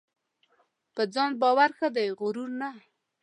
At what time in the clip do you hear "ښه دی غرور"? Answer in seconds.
1.77-2.49